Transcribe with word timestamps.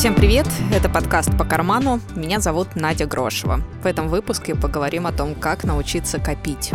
Всем 0.00 0.14
привет! 0.14 0.46
Это 0.72 0.88
подкаст 0.88 1.36
«По 1.36 1.44
карману». 1.44 2.00
Меня 2.16 2.40
зовут 2.40 2.74
Надя 2.74 3.04
Грошева. 3.04 3.60
В 3.82 3.86
этом 3.86 4.08
выпуске 4.08 4.54
поговорим 4.54 5.06
о 5.06 5.12
том, 5.12 5.34
как 5.34 5.62
научиться 5.62 6.18
копить. 6.18 6.72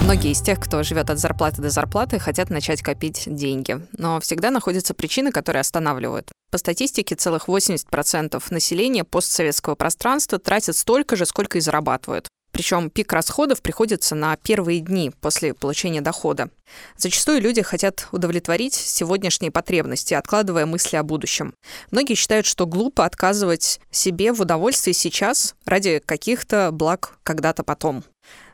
Многие 0.00 0.30
из 0.30 0.40
тех, 0.40 0.60
кто 0.60 0.84
живет 0.84 1.10
от 1.10 1.18
зарплаты 1.18 1.60
до 1.60 1.70
зарплаты, 1.70 2.20
хотят 2.20 2.50
начать 2.50 2.82
копить 2.82 3.24
деньги. 3.26 3.84
Но 3.98 4.20
всегда 4.20 4.52
находятся 4.52 4.94
причины, 4.94 5.32
которые 5.32 5.62
останавливают. 5.62 6.30
По 6.52 6.58
статистике, 6.58 7.16
целых 7.16 7.48
80% 7.48 8.40
населения 8.50 9.02
постсоветского 9.02 9.74
пространства 9.74 10.38
тратят 10.38 10.76
столько 10.76 11.16
же, 11.16 11.26
сколько 11.26 11.58
и 11.58 11.60
зарабатывают. 11.60 12.28
Причем 12.54 12.88
пик 12.88 13.12
расходов 13.12 13.62
приходится 13.62 14.14
на 14.14 14.36
первые 14.36 14.78
дни 14.78 15.10
после 15.20 15.54
получения 15.54 16.00
дохода. 16.00 16.50
Зачастую 16.96 17.40
люди 17.40 17.62
хотят 17.62 18.06
удовлетворить 18.12 18.74
сегодняшние 18.74 19.50
потребности, 19.50 20.14
откладывая 20.14 20.64
мысли 20.64 20.96
о 20.96 21.02
будущем. 21.02 21.54
Многие 21.90 22.14
считают, 22.14 22.46
что 22.46 22.66
глупо 22.66 23.04
отказывать 23.04 23.80
себе 23.90 24.32
в 24.32 24.40
удовольствии 24.40 24.92
сейчас 24.92 25.56
ради 25.66 25.98
каких-то 25.98 26.70
благ 26.70 27.18
когда-то 27.24 27.64
потом. 27.64 28.04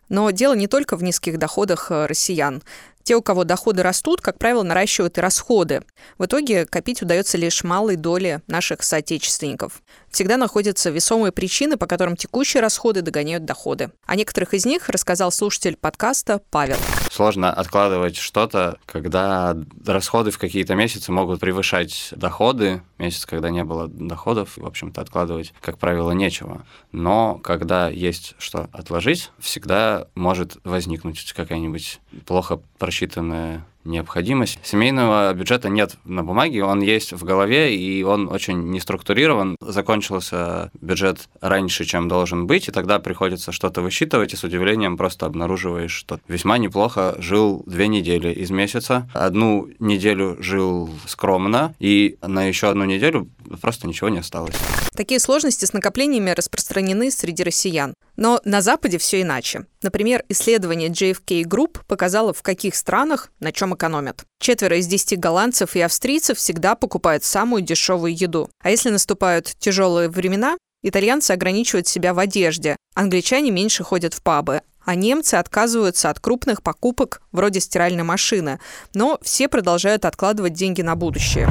Но 0.09 0.31
дело 0.33 0.55
не 0.55 0.67
только 0.67 0.97
в 0.97 1.03
низких 1.03 1.39
доходах 1.39 1.91
э, 1.91 2.07
россиян. 2.07 2.63
Те, 3.03 3.17
у 3.17 3.23
кого 3.23 3.45
доходы 3.45 3.83
растут, 3.83 4.21
как 4.21 4.39
правило, 4.39 4.63
наращивают 4.63 5.19
и 5.19 5.21
расходы. 5.21 5.83
В 6.19 6.27
итоге 6.27 6.67
копить 6.67 7.03
удается 7.03 7.39
лишь 7.39 7.65
малой 7.65 7.97
доле 7.97 8.43
наших 8.47 8.83
соотечественников. 8.83 9.83
Всегда 10.11 10.37
находятся 10.37 10.91
весомые 10.91 11.33
причины, 11.33 11.77
по 11.77 11.87
которым 11.87 12.17
текущие 12.17 12.61
расходы 12.61 13.03
догоняют 13.03 13.45
доходы. 13.45 13.91
О 14.07 14.17
некоторых 14.17 14.55
из 14.55 14.67
них 14.67 14.89
рассказал 14.89 15.33
слушатель 15.33 15.77
подкаста 15.77 16.41
Павел. 16.51 16.77
Сложно 17.11 17.53
откладывать 17.53 18.17
что-то, 18.17 18.79
когда 18.87 19.57
расходы 19.87 20.31
в 20.31 20.39
какие-то 20.39 20.75
месяцы 20.75 21.13
могут 21.13 21.41
превышать 21.41 22.09
доходы. 22.13 22.83
Месяц, 22.99 23.25
когда 23.25 23.51
не 23.51 23.65
было 23.65 23.89
доходов, 23.89 24.57
в 24.57 24.67
общем-то, 24.67 25.01
откладывать, 25.01 25.55
как 25.61 25.79
правило, 25.79 26.11
нечего. 26.13 26.67
Но 26.93 27.39
когда 27.43 27.89
есть 27.89 28.35
что 28.39 28.69
отложить, 28.73 29.31
всегда 29.39 30.07
может 30.15 30.59
возникнуть 30.65 31.33
какая-нибудь 31.33 32.01
плохо 32.27 32.61
просчитанная 32.91 33.65
необходимость. 33.85 34.59
Семейного 34.63 35.33
бюджета 35.35 35.69
нет 35.69 35.97
на 36.05 36.23
бумаге, 36.23 36.65
он 36.65 36.81
есть 36.81 37.13
в 37.13 37.25
голове, 37.25 37.77
и 37.77 38.03
он 38.03 38.29
очень 38.29 38.71
не 38.71 38.81
структурирован. 38.81 39.57
Закончился 39.61 40.71
бюджет 40.81 41.29
раньше, 41.41 41.85
чем 41.85 42.09
должен 42.09 42.47
быть, 42.47 42.69
и 42.69 42.73
тогда 42.73 42.99
приходится 42.99 43.53
что-то 43.53 43.81
высчитывать, 43.83 44.33
и 44.33 44.37
с 44.37 44.45
удивлением 44.45 44.97
просто 44.97 45.27
обнаруживаешь, 45.27 45.93
что 45.93 46.21
весьма 46.29 46.59
неплохо 46.59 47.15
жил 47.19 47.63
две 47.67 47.89
недели 47.89 48.33
из 48.33 48.51
месяца, 48.51 49.09
одну 49.15 49.69
неделю 49.79 50.37
жил 50.41 50.91
скромно, 51.07 51.75
и 51.79 52.19
на 52.23 52.45
еще 52.45 52.69
одну 52.69 52.85
неделю 52.85 53.29
просто 53.61 53.87
ничего 53.87 54.09
не 54.09 54.19
осталось. 54.19 54.55
Такие 54.95 55.21
сложности 55.21 55.65
с 55.65 55.73
накоплениями 55.73 56.31
распространены 56.31 57.11
среди 57.11 57.43
россиян. 57.43 57.95
Но 58.17 58.41
на 58.45 58.61
Западе 58.61 58.99
все 58.99 59.23
иначе. 59.23 59.67
Например, 59.83 60.23
исследование 60.29 60.91
JFK 60.91 61.43
Group 61.45 61.79
показало, 61.87 62.35
в 62.35 62.43
каких 62.43 62.75
странах 62.75 63.31
на 63.41 63.51
чем 63.51 63.70
экономят. 63.75 64.25
Четверо 64.41 64.79
из 64.79 64.87
десяти 64.87 65.17
голландцев 65.17 65.77
и 65.77 65.81
австрийцев 65.81 66.39
всегда 66.39 66.75
покупают 66.75 67.25
самую 67.25 67.63
дешевую 67.63 68.15
еду. 68.15 68.49
А 68.63 68.71
если 68.71 68.91
наступают 68.91 69.55
тяжелые 69.59 70.09
времена, 70.09 70.57
итальянцы 70.83 71.33
ограничивают 71.33 71.87
себя 71.87 72.15
в 72.15 72.19
одежде, 72.19 72.77
англичане 72.95 73.51
меньше 73.51 73.85
ходят 73.85 74.15
в 74.15 74.23
пабы, 74.23 74.63
а 74.85 74.95
немцы 74.95 75.35
отказываются 75.35 76.11
от 76.11 76.21
крупных 76.21 76.63
покупок 76.63 77.23
вроде 77.33 77.61
стиральной 77.61 78.03
машины, 78.03 78.61
но 78.95 79.19
все 79.23 79.49
продолжают 79.49 80.05
откладывать 80.05 80.55
деньги 80.55 80.83
на 80.83 80.97
будущее. 80.97 81.49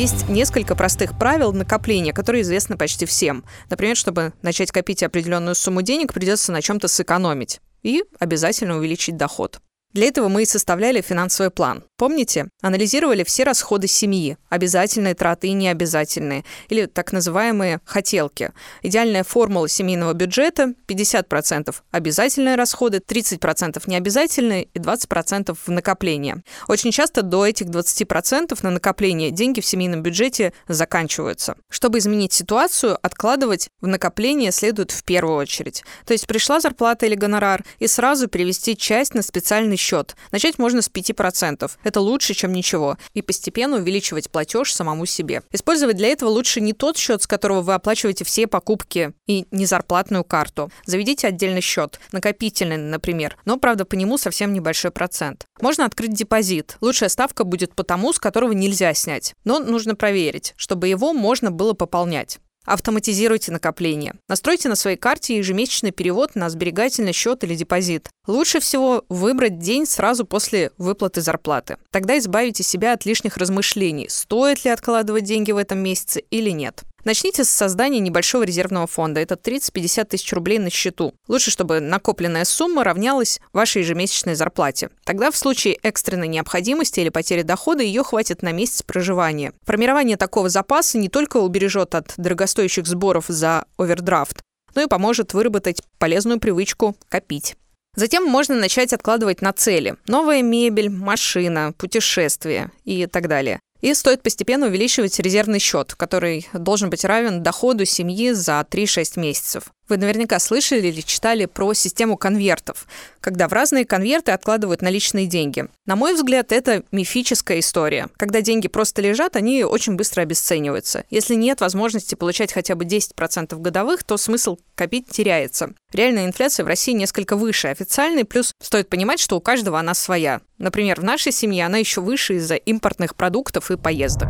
Есть 0.00 0.30
несколько 0.30 0.74
простых 0.74 1.18
правил 1.18 1.52
накопления, 1.52 2.14
которые 2.14 2.40
известны 2.40 2.78
почти 2.78 3.04
всем. 3.04 3.44
Например, 3.68 3.94
чтобы 3.94 4.32
начать 4.40 4.72
копить 4.72 5.02
определенную 5.02 5.54
сумму 5.54 5.82
денег, 5.82 6.14
придется 6.14 6.52
на 6.52 6.62
чем-то 6.62 6.88
сэкономить 6.88 7.60
и 7.82 8.02
обязательно 8.18 8.78
увеличить 8.78 9.18
доход. 9.18 9.60
Для 9.92 10.06
этого 10.06 10.28
мы 10.28 10.44
и 10.44 10.46
составляли 10.46 11.02
финансовый 11.02 11.50
план. 11.50 11.84
Помните? 12.00 12.48
Анализировали 12.62 13.24
все 13.24 13.44
расходы 13.44 13.86
семьи, 13.86 14.38
обязательные 14.48 15.14
траты 15.14 15.48
и 15.48 15.52
необязательные, 15.52 16.46
или 16.70 16.86
так 16.86 17.12
называемые 17.12 17.80
хотелки. 17.84 18.52
Идеальная 18.80 19.22
формула 19.22 19.68
семейного 19.68 20.14
бюджета– 20.14 20.72
50% 20.88 21.74
обязательные 21.90 22.54
расходы, 22.54 23.02
30% 23.06 23.82
необязательные 23.84 24.64
и 24.72 24.78
20% 24.78 25.54
в 25.54 25.70
накопление. 25.70 26.42
Очень 26.68 26.90
часто 26.90 27.20
до 27.20 27.46
этих 27.46 27.66
20% 27.66 28.58
на 28.62 28.70
накопление 28.70 29.30
деньги 29.30 29.60
в 29.60 29.66
семейном 29.66 30.02
бюджете 30.02 30.54
заканчиваются. 30.68 31.56
Чтобы 31.68 31.98
изменить 31.98 32.32
ситуацию, 32.32 32.98
откладывать 33.02 33.68
в 33.82 33.86
накопление 33.86 34.52
следует 34.52 34.90
в 34.90 35.04
первую 35.04 35.36
очередь. 35.36 35.84
То 36.06 36.14
есть 36.14 36.26
пришла 36.26 36.60
зарплата 36.60 37.04
или 37.04 37.14
гонорар, 37.14 37.62
и 37.78 37.86
сразу 37.86 38.26
перевести 38.26 38.74
часть 38.74 39.12
на 39.12 39.20
специальный 39.20 39.76
счет. 39.76 40.16
Начать 40.32 40.58
можно 40.58 40.80
с 40.80 40.90
5%. 40.90 41.70
Это 41.90 42.00
лучше, 42.00 42.34
чем 42.34 42.52
ничего. 42.52 42.98
И 43.14 43.20
постепенно 43.20 43.78
увеличивать 43.78 44.30
платеж 44.30 44.72
самому 44.72 45.06
себе. 45.06 45.42
Использовать 45.50 45.96
для 45.96 46.06
этого 46.06 46.28
лучше 46.28 46.60
не 46.60 46.72
тот 46.72 46.96
счет, 46.96 47.20
с 47.20 47.26
которого 47.26 47.62
вы 47.62 47.74
оплачиваете 47.74 48.24
все 48.24 48.46
покупки, 48.46 49.12
и 49.26 49.48
не 49.50 49.66
зарплатную 49.66 50.22
карту. 50.22 50.70
Заведите 50.86 51.26
отдельный 51.26 51.60
счет, 51.60 51.98
накопительный, 52.12 52.76
например, 52.76 53.36
но, 53.44 53.56
правда, 53.56 53.84
по 53.84 53.96
нему 53.96 54.18
совсем 54.18 54.52
небольшой 54.52 54.92
процент. 54.92 55.46
Можно 55.60 55.84
открыть 55.84 56.14
депозит. 56.14 56.76
Лучшая 56.80 57.08
ставка 57.08 57.42
будет 57.42 57.74
по 57.74 57.82
тому, 57.82 58.12
с 58.12 58.20
которого 58.20 58.52
нельзя 58.52 58.94
снять. 58.94 59.34
Но 59.42 59.58
нужно 59.58 59.96
проверить, 59.96 60.54
чтобы 60.56 60.86
его 60.86 61.12
можно 61.12 61.50
было 61.50 61.72
пополнять. 61.72 62.38
Автоматизируйте 62.66 63.52
накопление. 63.52 64.14
Настройте 64.28 64.68
на 64.68 64.76
своей 64.76 64.96
карте 64.96 65.36
ежемесячный 65.36 65.92
перевод 65.92 66.34
на 66.34 66.50
сберегательный 66.50 67.12
счет 67.12 67.42
или 67.42 67.54
депозит. 67.54 68.10
Лучше 68.26 68.60
всего 68.60 69.04
выбрать 69.08 69.58
день 69.58 69.86
сразу 69.86 70.24
после 70.24 70.70
выплаты 70.76 71.20
зарплаты. 71.20 71.78
Тогда 71.90 72.18
избавите 72.18 72.62
себя 72.62 72.92
от 72.92 73.06
лишних 73.06 73.38
размышлений, 73.38 74.08
стоит 74.08 74.64
ли 74.64 74.70
откладывать 74.70 75.24
деньги 75.24 75.52
в 75.52 75.56
этом 75.56 75.78
месяце 75.78 76.20
или 76.30 76.50
нет. 76.50 76.82
Начните 77.04 77.44
с 77.44 77.50
создания 77.50 77.98
небольшого 78.00 78.42
резервного 78.42 78.86
фонда. 78.86 79.20
Это 79.20 79.34
30-50 79.34 80.04
тысяч 80.04 80.32
рублей 80.32 80.58
на 80.58 80.70
счету. 80.70 81.14
Лучше, 81.28 81.50
чтобы 81.50 81.80
накопленная 81.80 82.44
сумма 82.44 82.84
равнялась 82.84 83.40
вашей 83.52 83.82
ежемесячной 83.82 84.34
зарплате. 84.34 84.90
Тогда 85.04 85.30
в 85.30 85.36
случае 85.36 85.74
экстренной 85.82 86.28
необходимости 86.28 87.00
или 87.00 87.08
потери 87.08 87.42
дохода 87.42 87.82
ее 87.82 88.02
хватит 88.02 88.42
на 88.42 88.52
месяц 88.52 88.82
проживания. 88.82 89.52
Формирование 89.64 90.16
такого 90.16 90.48
запаса 90.48 90.98
не 90.98 91.08
только 91.08 91.38
убережет 91.38 91.94
от 91.94 92.12
дорогостоящих 92.16 92.86
сборов 92.86 93.26
за 93.28 93.64
овердрафт, 93.78 94.42
но 94.74 94.82
и 94.82 94.86
поможет 94.86 95.32
выработать 95.32 95.82
полезную 95.98 96.38
привычку 96.38 96.96
копить. 97.08 97.56
Затем 97.96 98.24
можно 98.24 98.54
начать 98.54 98.92
откладывать 98.92 99.42
на 99.42 99.52
цели. 99.52 99.96
Новая 100.06 100.42
мебель, 100.42 100.90
машина, 100.90 101.72
путешествия 101.76 102.70
и 102.84 103.06
так 103.06 103.26
далее. 103.26 103.60
И 103.80 103.94
стоит 103.94 104.22
постепенно 104.22 104.66
увеличивать 104.66 105.18
резервный 105.18 105.58
счет, 105.58 105.94
который 105.94 106.46
должен 106.52 106.90
быть 106.90 107.04
равен 107.04 107.42
доходу 107.42 107.84
семьи 107.84 108.32
за 108.32 108.66
3-6 108.68 109.18
месяцев. 109.18 109.72
Вы 109.90 109.96
наверняка 109.96 110.38
слышали 110.38 110.86
или 110.86 111.00
читали 111.00 111.46
про 111.46 111.74
систему 111.74 112.16
конвертов, 112.16 112.86
когда 113.20 113.48
в 113.48 113.52
разные 113.52 113.84
конверты 113.84 114.30
откладывают 114.30 114.82
наличные 114.82 115.26
деньги. 115.26 115.66
На 115.84 115.96
мой 115.96 116.14
взгляд, 116.14 116.52
это 116.52 116.84
мифическая 116.92 117.58
история. 117.58 118.08
Когда 118.16 118.40
деньги 118.40 118.68
просто 118.68 119.02
лежат, 119.02 119.34
они 119.34 119.64
очень 119.64 119.96
быстро 119.96 120.22
обесцениваются. 120.22 121.04
Если 121.10 121.34
нет 121.34 121.60
возможности 121.60 122.14
получать 122.14 122.52
хотя 122.52 122.76
бы 122.76 122.84
10% 122.84 123.58
годовых, 123.58 124.04
то 124.04 124.16
смысл 124.16 124.58
копить 124.76 125.08
теряется. 125.08 125.72
Реальная 125.92 126.26
инфляция 126.26 126.62
в 126.62 126.68
России 126.68 126.92
несколько 126.92 127.34
выше 127.34 127.66
официальной, 127.66 128.24
плюс 128.24 128.54
стоит 128.62 128.88
понимать, 128.88 129.18
что 129.18 129.36
у 129.36 129.40
каждого 129.40 129.80
она 129.80 129.94
своя. 129.94 130.40
Например, 130.58 131.00
в 131.00 131.04
нашей 131.04 131.32
семье 131.32 131.66
она 131.66 131.78
еще 131.78 132.00
выше 132.00 132.34
из-за 132.34 132.54
импортных 132.54 133.16
продуктов 133.16 133.72
и 133.72 133.76
поездок. 133.76 134.28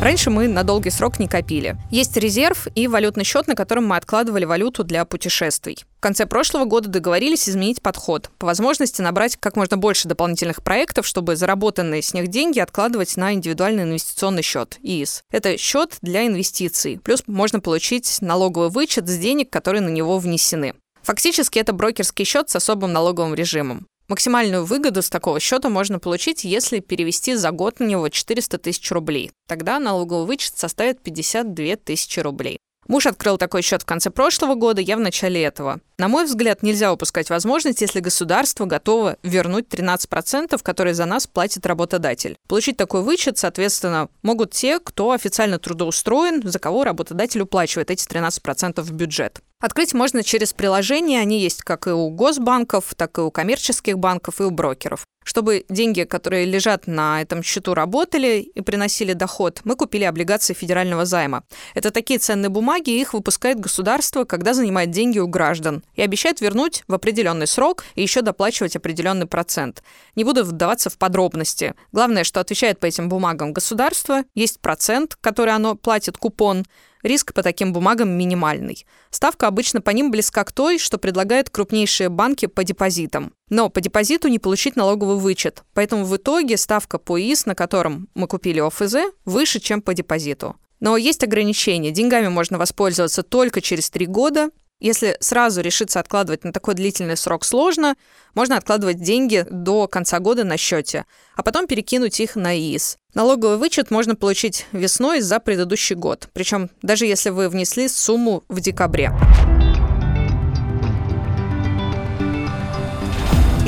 Раньше 0.00 0.30
мы 0.30 0.46
на 0.46 0.62
долгий 0.62 0.90
срок 0.90 1.18
не 1.18 1.26
копили. 1.26 1.76
Есть 1.90 2.16
резерв 2.16 2.68
и 2.76 2.86
валютный 2.86 3.24
счет, 3.24 3.48
на 3.48 3.56
котором 3.56 3.88
мы 3.88 3.96
откладывали 3.96 4.44
валюту 4.44 4.84
для 4.84 5.04
путешествий. 5.04 5.84
В 5.96 6.00
конце 6.00 6.24
прошлого 6.24 6.66
года 6.66 6.88
договорились 6.88 7.48
изменить 7.48 7.82
подход. 7.82 8.30
По 8.38 8.46
возможности 8.46 9.02
набрать 9.02 9.36
как 9.36 9.56
можно 9.56 9.76
больше 9.76 10.06
дополнительных 10.06 10.62
проектов, 10.62 11.04
чтобы 11.04 11.34
заработанные 11.34 12.02
с 12.02 12.14
них 12.14 12.28
деньги 12.28 12.60
откладывать 12.60 13.16
на 13.16 13.32
индивидуальный 13.34 13.82
инвестиционный 13.82 14.42
счет, 14.42 14.78
ИИС. 14.82 15.24
Это 15.32 15.58
счет 15.58 15.96
для 16.00 16.28
инвестиций. 16.28 17.00
Плюс 17.02 17.24
можно 17.26 17.58
получить 17.58 18.18
налоговый 18.20 18.70
вычет 18.70 19.08
с 19.08 19.18
денег, 19.18 19.50
которые 19.50 19.80
на 19.80 19.88
него 19.88 20.18
внесены. 20.18 20.74
Фактически 21.02 21.58
это 21.58 21.72
брокерский 21.72 22.24
счет 22.24 22.48
с 22.50 22.54
особым 22.56 22.92
налоговым 22.92 23.34
режимом. 23.34 23.88
Максимальную 24.08 24.64
выгоду 24.64 25.02
с 25.02 25.10
такого 25.10 25.38
счета 25.38 25.68
можно 25.68 25.98
получить, 25.98 26.42
если 26.42 26.80
перевести 26.80 27.34
за 27.34 27.50
год 27.50 27.78
на 27.78 27.84
него 27.84 28.08
400 28.08 28.56
тысяч 28.56 28.90
рублей. 28.90 29.30
Тогда 29.46 29.78
налоговый 29.78 30.26
вычет 30.26 30.56
составит 30.56 31.02
52 31.02 31.76
тысячи 31.76 32.18
рублей. 32.20 32.58
Муж 32.86 33.04
открыл 33.04 33.36
такой 33.36 33.60
счет 33.60 33.82
в 33.82 33.84
конце 33.84 34.08
прошлого 34.08 34.54
года, 34.54 34.80
я 34.80 34.96
в 34.96 35.00
начале 35.00 35.42
этого. 35.42 35.80
На 35.98 36.08
мой 36.08 36.24
взгляд, 36.24 36.62
нельзя 36.62 36.90
упускать 36.90 37.28
возможность, 37.28 37.82
если 37.82 38.00
государство 38.00 38.64
готово 38.64 39.18
вернуть 39.22 39.66
13%, 39.68 40.58
которые 40.62 40.94
за 40.94 41.04
нас 41.04 41.26
платит 41.26 41.66
работодатель. 41.66 42.36
Получить 42.48 42.78
такой 42.78 43.02
вычет, 43.02 43.36
соответственно, 43.36 44.08
могут 44.22 44.52
те, 44.52 44.78
кто 44.78 45.10
официально 45.10 45.58
трудоустроен, 45.58 46.48
за 46.48 46.58
кого 46.58 46.84
работодатель 46.84 47.42
уплачивает 47.42 47.90
эти 47.90 48.06
13% 48.06 48.80
в 48.80 48.92
бюджет. 48.92 49.42
Открыть 49.60 49.92
можно 49.92 50.22
через 50.22 50.52
приложения, 50.52 51.20
они 51.20 51.40
есть 51.40 51.62
как 51.62 51.88
и 51.88 51.90
у 51.90 52.10
госбанков, 52.10 52.94
так 52.94 53.18
и 53.18 53.22
у 53.22 53.32
коммерческих 53.32 53.98
банков 53.98 54.40
и 54.40 54.44
у 54.44 54.50
брокеров. 54.50 55.04
Чтобы 55.24 55.64
деньги, 55.68 56.04
которые 56.04 56.44
лежат 56.46 56.86
на 56.86 57.20
этом 57.20 57.42
счету, 57.42 57.74
работали 57.74 58.38
и 58.38 58.60
приносили 58.60 59.14
доход, 59.14 59.60
мы 59.64 59.74
купили 59.74 60.04
облигации 60.04 60.54
федерального 60.54 61.04
займа. 61.04 61.42
Это 61.74 61.90
такие 61.90 62.20
ценные 62.20 62.50
бумаги, 62.50 62.90
их 62.90 63.14
выпускает 63.14 63.58
государство, 63.58 64.22
когда 64.22 64.54
занимает 64.54 64.92
деньги 64.92 65.18
у 65.18 65.26
граждан, 65.26 65.82
и 65.96 66.02
обещает 66.02 66.40
вернуть 66.40 66.84
в 66.86 66.94
определенный 66.94 67.48
срок 67.48 67.84
и 67.96 68.02
еще 68.02 68.22
доплачивать 68.22 68.76
определенный 68.76 69.26
процент. 69.26 69.82
Не 70.14 70.22
буду 70.22 70.44
вдаваться 70.44 70.88
в 70.88 70.96
подробности. 70.98 71.74
Главное, 71.90 72.22
что 72.22 72.38
отвечает 72.38 72.78
по 72.78 72.86
этим 72.86 73.08
бумагам 73.08 73.52
государство, 73.52 74.22
есть 74.36 74.60
процент, 74.60 75.16
который 75.20 75.52
оно 75.52 75.74
платит, 75.74 76.16
купон, 76.16 76.64
Риск 77.02 77.32
по 77.32 77.42
таким 77.42 77.72
бумагам 77.72 78.10
минимальный. 78.10 78.86
Ставка 79.10 79.46
обычно 79.46 79.80
по 79.80 79.90
ним 79.90 80.10
близка 80.10 80.44
к 80.44 80.52
той, 80.52 80.78
что 80.78 80.98
предлагают 80.98 81.50
крупнейшие 81.50 82.08
банки 82.08 82.46
по 82.46 82.64
депозитам. 82.64 83.32
Но 83.50 83.68
по 83.68 83.80
депозиту 83.80 84.28
не 84.28 84.38
получить 84.38 84.76
налоговый 84.76 85.16
вычет, 85.16 85.64
поэтому 85.74 86.04
в 86.04 86.16
итоге 86.16 86.56
ставка 86.56 86.98
по 86.98 87.20
ИИС, 87.20 87.46
на 87.46 87.54
котором 87.54 88.08
мы 88.14 88.26
купили 88.26 88.60
ОФЗ, 88.60 88.96
выше, 89.24 89.60
чем 89.60 89.82
по 89.82 89.94
депозиту. 89.94 90.56
Но 90.80 90.96
есть 90.96 91.24
ограничения. 91.24 91.90
Деньгами 91.90 92.28
можно 92.28 92.58
воспользоваться 92.58 93.22
только 93.22 93.60
через 93.60 93.90
три 93.90 94.06
года, 94.06 94.50
если 94.80 95.16
сразу 95.20 95.60
решиться 95.60 96.00
откладывать 96.00 96.44
на 96.44 96.52
такой 96.52 96.74
длительный 96.74 97.16
срок 97.16 97.44
сложно, 97.44 97.96
можно 98.34 98.56
откладывать 98.56 99.02
деньги 99.02 99.44
до 99.50 99.88
конца 99.88 100.18
года 100.20 100.44
на 100.44 100.56
счете, 100.56 101.04
а 101.34 101.42
потом 101.42 101.66
перекинуть 101.66 102.20
их 102.20 102.36
на 102.36 102.56
ИИС. 102.56 102.98
Налоговый 103.14 103.56
вычет 103.56 103.90
можно 103.90 104.14
получить 104.14 104.66
весной 104.72 105.20
за 105.20 105.40
предыдущий 105.40 105.96
год, 105.96 106.28
причем 106.32 106.70
даже 106.82 107.06
если 107.06 107.30
вы 107.30 107.48
внесли 107.48 107.88
сумму 107.88 108.44
в 108.48 108.60
декабре. 108.60 109.12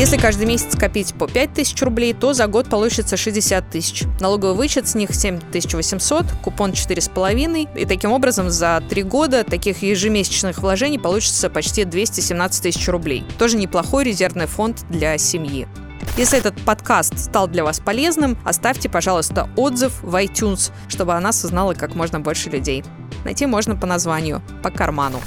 Если 0.00 0.16
каждый 0.16 0.46
месяц 0.46 0.76
копить 0.76 1.12
по 1.12 1.28
5 1.28 1.52
тысяч 1.52 1.82
рублей, 1.82 2.14
то 2.14 2.32
за 2.32 2.46
год 2.46 2.70
получится 2.70 3.18
60 3.18 3.68
тысяч. 3.68 4.04
Налоговый 4.18 4.54
вычет 4.54 4.88
с 4.88 4.94
них 4.94 5.14
7800, 5.14 6.24
купон 6.42 6.70
4,5. 6.70 7.78
И 7.78 7.84
таким 7.84 8.12
образом 8.12 8.48
за 8.48 8.82
3 8.88 9.02
года 9.02 9.44
таких 9.44 9.82
ежемесячных 9.82 10.60
вложений 10.60 11.00
получится 11.00 11.50
почти 11.50 11.84
217 11.84 12.62
тысяч 12.62 12.88
рублей. 12.88 13.26
Тоже 13.38 13.58
неплохой 13.58 14.04
резервный 14.04 14.46
фонд 14.46 14.86
для 14.88 15.18
семьи. 15.18 15.68
Если 16.16 16.38
этот 16.38 16.58
подкаст 16.62 17.18
стал 17.18 17.46
для 17.46 17.62
вас 17.62 17.78
полезным, 17.78 18.38
оставьте, 18.42 18.88
пожалуйста, 18.88 19.50
отзыв 19.54 20.02
в 20.02 20.14
iTunes, 20.16 20.72
чтобы 20.88 21.12
она 21.12 21.28
осознала 21.28 21.74
как 21.74 21.94
можно 21.94 22.20
больше 22.20 22.48
людей. 22.48 22.84
Найти 23.26 23.44
можно 23.44 23.76
по 23.76 23.86
названию 23.86 24.40
«По 24.62 24.70
карману». 24.70 25.20